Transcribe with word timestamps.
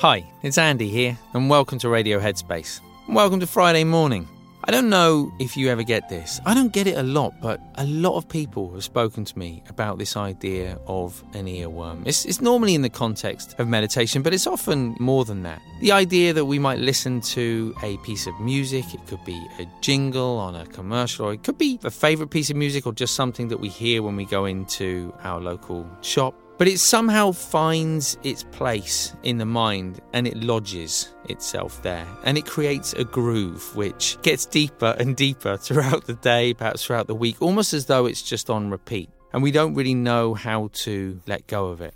Hi, 0.00 0.24
it's 0.44 0.58
Andy 0.58 0.88
here, 0.88 1.18
and 1.34 1.50
welcome 1.50 1.80
to 1.80 1.88
Radio 1.88 2.20
Headspace. 2.20 2.78
Welcome 3.08 3.40
to 3.40 3.48
Friday 3.48 3.82
morning. 3.82 4.28
I 4.62 4.70
don't 4.70 4.88
know 4.88 5.32
if 5.40 5.56
you 5.56 5.70
ever 5.70 5.82
get 5.82 6.08
this. 6.08 6.40
I 6.46 6.54
don't 6.54 6.72
get 6.72 6.86
it 6.86 6.96
a 6.96 7.02
lot, 7.02 7.34
but 7.42 7.60
a 7.74 7.84
lot 7.84 8.16
of 8.16 8.28
people 8.28 8.72
have 8.74 8.84
spoken 8.84 9.24
to 9.24 9.36
me 9.36 9.60
about 9.68 9.98
this 9.98 10.16
idea 10.16 10.78
of 10.86 11.24
an 11.34 11.46
earworm. 11.46 12.06
It's, 12.06 12.24
it's 12.26 12.40
normally 12.40 12.76
in 12.76 12.82
the 12.82 12.88
context 12.88 13.56
of 13.58 13.66
meditation, 13.66 14.22
but 14.22 14.32
it's 14.32 14.46
often 14.46 14.94
more 15.00 15.24
than 15.24 15.42
that. 15.42 15.60
The 15.80 15.90
idea 15.90 16.32
that 16.32 16.44
we 16.44 16.60
might 16.60 16.78
listen 16.78 17.20
to 17.32 17.74
a 17.82 17.96
piece 17.96 18.28
of 18.28 18.38
music, 18.38 18.94
it 18.94 19.04
could 19.08 19.24
be 19.24 19.44
a 19.58 19.66
jingle 19.80 20.38
on 20.38 20.54
a 20.54 20.64
commercial, 20.66 21.26
or 21.26 21.32
it 21.32 21.42
could 21.42 21.58
be 21.58 21.80
a 21.82 21.90
favorite 21.90 22.30
piece 22.30 22.50
of 22.50 22.56
music, 22.56 22.86
or 22.86 22.92
just 22.92 23.16
something 23.16 23.48
that 23.48 23.58
we 23.58 23.68
hear 23.68 24.04
when 24.04 24.14
we 24.14 24.26
go 24.26 24.44
into 24.44 25.12
our 25.24 25.40
local 25.40 25.84
shop 26.02 26.36
but 26.58 26.68
it 26.68 26.78
somehow 26.78 27.30
finds 27.30 28.18
its 28.24 28.42
place 28.42 29.14
in 29.22 29.38
the 29.38 29.46
mind 29.46 30.00
and 30.12 30.26
it 30.26 30.36
lodges 30.36 31.14
itself 31.26 31.80
there. 31.82 32.06
And 32.24 32.36
it 32.36 32.44
creates 32.44 32.92
a 32.94 33.04
groove 33.04 33.74
which 33.76 34.20
gets 34.22 34.44
deeper 34.44 34.96
and 34.98 35.16
deeper 35.16 35.56
throughout 35.56 36.04
the 36.04 36.14
day, 36.14 36.52
perhaps 36.52 36.84
throughout 36.84 37.06
the 37.06 37.14
week, 37.14 37.40
almost 37.40 37.72
as 37.72 37.86
though 37.86 38.06
it's 38.06 38.22
just 38.22 38.50
on 38.50 38.70
repeat. 38.70 39.08
And 39.32 39.42
we 39.42 39.52
don't 39.52 39.74
really 39.74 39.94
know 39.94 40.34
how 40.34 40.70
to 40.72 41.20
let 41.26 41.46
go 41.46 41.66
of 41.66 41.80
it. 41.80 41.94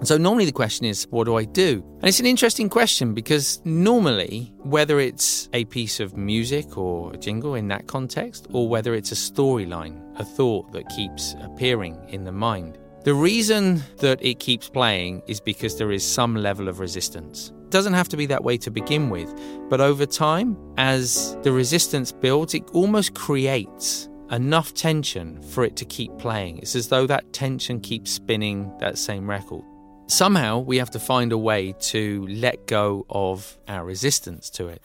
And 0.00 0.08
so 0.08 0.16
normally 0.16 0.46
the 0.46 0.52
question 0.52 0.86
is, 0.86 1.06
what 1.10 1.24
do 1.24 1.36
I 1.36 1.44
do? 1.44 1.84
And 1.96 2.08
it's 2.08 2.20
an 2.20 2.26
interesting 2.26 2.70
question 2.70 3.12
because 3.12 3.60
normally, 3.66 4.50
whether 4.60 4.98
it's 4.98 5.50
a 5.52 5.66
piece 5.66 6.00
of 6.00 6.16
music 6.16 6.78
or 6.78 7.12
a 7.12 7.18
jingle 7.18 7.54
in 7.54 7.68
that 7.68 7.86
context, 7.86 8.46
or 8.50 8.66
whether 8.66 8.94
it's 8.94 9.12
a 9.12 9.14
storyline, 9.14 10.00
a 10.18 10.24
thought 10.24 10.72
that 10.72 10.88
keeps 10.88 11.34
appearing 11.42 11.98
in 12.08 12.24
the 12.24 12.32
mind, 12.32 12.78
the 13.04 13.12
reason 13.12 13.82
that 13.98 14.24
it 14.24 14.38
keeps 14.38 14.70
playing 14.70 15.22
is 15.26 15.38
because 15.38 15.76
there 15.76 15.92
is 15.92 16.02
some 16.02 16.34
level 16.34 16.66
of 16.68 16.80
resistance. 16.80 17.52
It 17.64 17.70
doesn't 17.70 17.92
have 17.92 18.08
to 18.08 18.16
be 18.16 18.24
that 18.24 18.42
way 18.42 18.56
to 18.56 18.70
begin 18.70 19.10
with, 19.10 19.30
but 19.68 19.82
over 19.82 20.06
time, 20.06 20.56
as 20.78 21.36
the 21.42 21.52
resistance 21.52 22.10
builds, 22.10 22.54
it 22.54 22.64
almost 22.72 23.14
creates 23.14 24.08
enough 24.30 24.72
tension 24.72 25.42
for 25.42 25.62
it 25.62 25.76
to 25.76 25.84
keep 25.84 26.16
playing. 26.16 26.56
It's 26.60 26.74
as 26.74 26.88
though 26.88 27.06
that 27.06 27.34
tension 27.34 27.80
keeps 27.80 28.10
spinning 28.10 28.72
that 28.78 28.96
same 28.96 29.28
record. 29.28 29.62
Somehow, 30.10 30.58
we 30.58 30.78
have 30.78 30.90
to 30.90 30.98
find 30.98 31.30
a 31.30 31.38
way 31.38 31.72
to 31.78 32.26
let 32.26 32.66
go 32.66 33.06
of 33.08 33.56
our 33.68 33.84
resistance 33.84 34.50
to 34.50 34.66
it. 34.66 34.82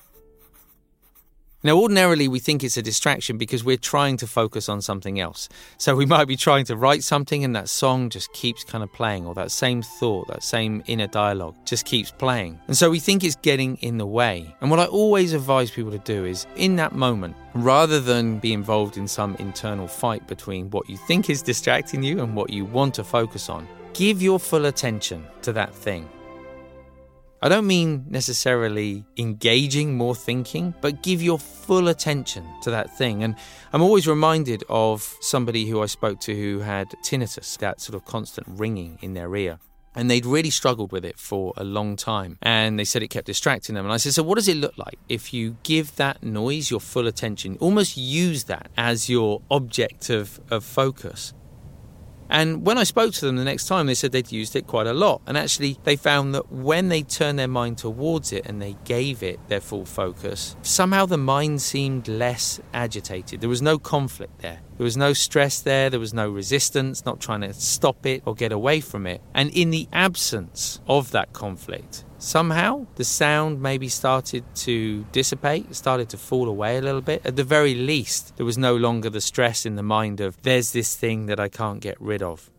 Now, 1.63 1.77
ordinarily, 1.77 2.27
we 2.27 2.37
think 2.37 2.63
it's 2.63 2.77
a 2.77 2.83
distraction 2.83 3.39
because 3.39 3.63
we're 3.63 3.75
trying 3.75 4.17
to 4.17 4.27
focus 4.27 4.69
on 4.69 4.83
something 4.83 5.19
else. 5.19 5.49
So 5.79 5.95
we 5.95 6.05
might 6.05 6.25
be 6.25 6.35
trying 6.35 6.65
to 6.65 6.77
write 6.77 7.03
something, 7.03 7.43
and 7.43 7.55
that 7.55 7.69
song 7.69 8.11
just 8.11 8.31
keeps 8.33 8.63
kind 8.63 8.83
of 8.83 8.93
playing, 8.93 9.25
or 9.25 9.33
that 9.33 9.49
same 9.49 9.81
thought, 9.81 10.27
that 10.27 10.43
same 10.43 10.83
inner 10.85 11.07
dialogue 11.07 11.55
just 11.65 11.85
keeps 11.85 12.11
playing. 12.11 12.59
And 12.67 12.77
so 12.77 12.91
we 12.91 12.99
think 12.99 13.23
it's 13.23 13.35
getting 13.37 13.77
in 13.77 13.97
the 13.97 14.05
way. 14.05 14.55
And 14.61 14.69
what 14.69 14.79
I 14.79 14.85
always 14.85 15.33
advise 15.33 15.71
people 15.71 15.91
to 15.91 15.97
do 15.97 16.23
is, 16.23 16.45
in 16.55 16.75
that 16.75 16.93
moment, 16.93 17.35
rather 17.55 17.99
than 17.99 18.37
be 18.37 18.53
involved 18.53 18.95
in 18.95 19.07
some 19.07 19.35
internal 19.39 19.87
fight 19.87 20.27
between 20.27 20.69
what 20.69 20.87
you 20.87 20.97
think 20.97 21.31
is 21.31 21.41
distracting 21.41 22.03
you 22.03 22.21
and 22.21 22.35
what 22.35 22.51
you 22.51 22.63
want 22.63 22.93
to 22.93 23.03
focus 23.03 23.49
on, 23.49 23.67
give 23.95 24.21
your 24.21 24.39
full 24.39 24.65
attention 24.65 25.25
to 25.41 25.53
that 25.53 25.73
thing. 25.73 26.07
I 27.41 27.47
don't 27.47 27.65
mean 27.65 28.05
necessarily 28.09 29.05
engaging 29.17 29.95
more 29.95 30.15
thinking, 30.15 30.73
but 30.81 31.01
give 31.01 31.21
your 31.21 31.39
full 31.39 31.87
attention 31.87 32.45
to 32.63 32.71
that 32.71 32.97
thing. 32.97 33.23
And 33.23 33.35
I'm 33.71 33.81
always 33.81 34.07
reminded 34.07 34.63
of 34.67 35.15
somebody 35.21 35.65
who 35.69 35.81
I 35.81 35.85
spoke 35.85 36.19
to 36.21 36.35
who 36.35 36.59
had 36.59 36.89
tinnitus, 37.03 37.57
that 37.59 37.79
sort 37.79 37.95
of 37.95 38.03
constant 38.05 38.47
ringing 38.49 38.97
in 39.01 39.13
their 39.13 39.33
ear. 39.35 39.59
And 39.97 40.11
they'd 40.11 40.25
really 40.25 40.49
struggled 40.49 40.91
with 40.91 41.05
it 41.05 41.17
for 41.17 41.53
a 41.55 41.63
long 41.63 41.95
time. 41.95 42.37
And 42.41 42.77
they 42.77 42.83
said 42.83 43.01
it 43.01 43.09
kept 43.09 43.27
distracting 43.27 43.75
them. 43.75 43.85
And 43.85 43.93
I 43.93 43.97
said, 43.97 44.13
So, 44.13 44.23
what 44.23 44.35
does 44.35 44.49
it 44.49 44.57
look 44.57 44.77
like 44.77 44.99
if 45.07 45.33
you 45.33 45.55
give 45.63 45.95
that 45.95 46.21
noise 46.21 46.69
your 46.69 46.81
full 46.81 47.07
attention? 47.07 47.57
Almost 47.61 47.95
use 47.95 48.43
that 48.45 48.71
as 48.75 49.09
your 49.09 49.41
object 49.49 50.09
of, 50.09 50.41
of 50.51 50.65
focus. 50.65 51.33
And 52.29 52.65
when 52.65 52.77
I 52.77 52.83
spoke 52.83 53.13
to 53.13 53.25
them 53.25 53.35
the 53.35 53.43
next 53.43 53.67
time, 53.67 53.85
they 53.85 53.93
said 53.93 54.11
they'd 54.11 54.31
used 54.31 54.55
it 54.55 54.67
quite 54.67 54.87
a 54.87 54.93
lot. 54.93 55.21
And 55.27 55.37
actually, 55.37 55.77
they 55.83 55.95
found 55.95 56.33
that 56.33 56.51
when 56.51 56.89
they 56.89 57.03
turned 57.03 57.37
their 57.37 57.47
mind 57.47 57.77
towards 57.77 58.31
it 58.33 58.45
and 58.45 58.61
they 58.61 58.75
gave 58.83 59.21
it 59.21 59.39
their 59.47 59.61
full 59.61 59.85
focus, 59.85 60.55
somehow 60.61 61.05
the 61.05 61.17
mind 61.17 61.61
seemed 61.61 62.07
less 62.07 62.59
agitated. 62.73 63.41
There 63.41 63.49
was 63.49 63.61
no 63.61 63.77
conflict 63.77 64.39
there. 64.39 64.61
There 64.77 64.83
was 64.83 64.97
no 64.97 65.13
stress 65.13 65.61
there. 65.61 65.89
There 65.89 65.99
was 65.99 66.13
no 66.13 66.29
resistance, 66.29 67.05
not 67.05 67.19
trying 67.21 67.41
to 67.41 67.53
stop 67.53 68.05
it 68.05 68.23
or 68.25 68.35
get 68.35 68.51
away 68.51 68.81
from 68.81 69.07
it. 69.07 69.21
And 69.33 69.49
in 69.51 69.69
the 69.69 69.87
absence 69.93 70.81
of 70.87 71.11
that 71.11 71.31
conflict, 71.31 72.03
somehow 72.17 72.87
the 72.95 73.05
sound 73.05 73.61
maybe 73.61 73.87
started 73.87 74.43
to 74.55 75.05
dissipate, 75.11 75.75
started 75.75 76.09
to 76.09 76.17
fall 76.17 76.49
away 76.49 76.77
a 76.77 76.81
little 76.81 77.01
bit. 77.01 77.25
At 77.25 77.35
the 77.35 77.43
very 77.43 77.73
least, 77.73 78.35
there 78.35 78.45
was 78.45 78.57
no 78.57 78.75
longer 78.75 79.09
the 79.09 79.21
stress 79.21 79.65
in 79.65 79.75
the 79.75 79.83
mind 79.83 80.19
of 80.19 80.41
there's 80.41 80.71
this 80.71 80.95
thing 80.95 81.27
that 81.27 81.39
I 81.39 81.47
can't 81.47 81.79
get 81.79 81.99
rid 82.01 82.21
of. 82.21 82.49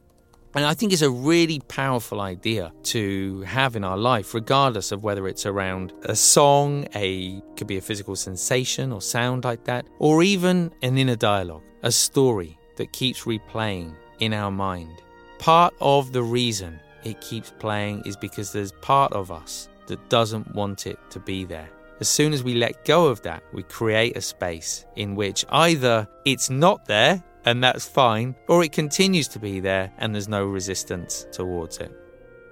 And 0.56 0.64
I 0.64 0.72
think 0.72 0.94
it's 0.94 1.02
a 1.02 1.10
really 1.10 1.60
powerful 1.68 2.22
idea 2.22 2.72
to 2.84 3.42
have 3.42 3.76
in 3.76 3.84
our 3.84 3.98
life, 3.98 4.32
regardless 4.32 4.90
of 4.90 5.04
whether 5.04 5.28
it's 5.28 5.44
around 5.44 5.92
a 6.04 6.16
song, 6.16 6.88
a 6.94 7.42
could 7.56 7.66
be 7.66 7.76
a 7.76 7.82
physical 7.82 8.16
sensation 8.16 8.90
or 8.90 9.02
sound 9.02 9.44
like 9.44 9.64
that, 9.64 9.86
or 9.98 10.22
even 10.22 10.72
an 10.80 10.96
inner 10.96 11.14
dialogue, 11.14 11.62
a 11.82 11.92
story 11.92 12.58
that 12.76 12.90
keeps 12.94 13.24
replaying 13.24 13.94
in 14.20 14.32
our 14.32 14.50
mind. 14.50 15.02
Part 15.38 15.74
of 15.78 16.14
the 16.14 16.22
reason 16.22 16.80
it 17.04 17.20
keeps 17.20 17.52
playing 17.58 18.04
is 18.06 18.16
because 18.16 18.50
there's 18.50 18.72
part 18.80 19.12
of 19.12 19.30
us 19.30 19.68
that 19.88 20.08
doesn't 20.08 20.54
want 20.54 20.86
it 20.86 20.98
to 21.10 21.20
be 21.20 21.44
there. 21.44 21.68
As 22.00 22.08
soon 22.08 22.32
as 22.32 22.42
we 22.42 22.54
let 22.54 22.86
go 22.86 23.08
of 23.08 23.20
that, 23.22 23.42
we 23.52 23.62
create 23.62 24.16
a 24.16 24.22
space 24.22 24.86
in 24.96 25.14
which 25.14 25.44
either 25.50 26.08
it's 26.24 26.48
not 26.48 26.86
there 26.86 27.22
and 27.46 27.64
that's 27.64 27.88
fine, 27.88 28.34
or 28.48 28.62
it 28.62 28.72
continues 28.72 29.28
to 29.28 29.38
be 29.38 29.60
there 29.60 29.92
and 29.98 30.14
there's 30.14 30.28
no 30.28 30.44
resistance 30.44 31.26
towards 31.32 31.78
it. 31.78 31.92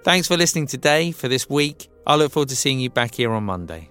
Thanks 0.05 0.29
for 0.29 0.37
listening 0.37 0.67
today, 0.67 1.13
for 1.13 1.29
this 1.29 1.49
week. 1.51 1.89
I 2.07 2.17
look 2.17 2.33
forward 2.33 2.51
to 2.51 2.57
seeing 2.57 2.81
you 2.81 2.91
back 2.91 3.15
here 3.15 3.33
on 3.33 3.45
Monday. 3.45 3.91